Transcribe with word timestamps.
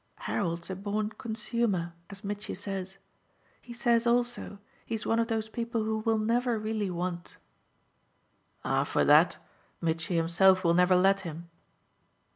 Harold's 0.25 0.67
a 0.71 0.75
born 0.75 1.11
consumer, 1.11 1.93
as 2.09 2.23
Mitchy 2.23 2.55
says; 2.55 2.97
he 3.61 3.71
says 3.71 4.07
also 4.07 4.57
he's 4.83 5.05
one 5.05 5.19
of 5.19 5.27
those 5.27 5.47
people 5.47 5.83
who 5.83 5.99
will 5.99 6.17
never 6.17 6.57
really 6.57 6.89
want." 6.89 7.37
"Ah 8.65 8.83
for 8.83 9.05
that, 9.05 9.37
Mitchy 9.79 10.15
himself 10.15 10.63
will 10.63 10.73
never 10.73 10.95
let 10.95 11.19
him." 11.19 11.51